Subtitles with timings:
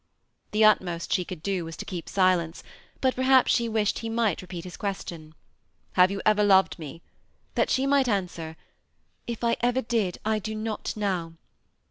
[0.49, 2.63] The utmost she could do was to keep silence,
[3.01, 5.35] but perhaps she wished he might repeat his question,"
[5.93, 7.03] Have you ever loved me?"
[7.53, 8.63] that she might answer, ^
[9.27, 11.33] If I ever did, I do not now."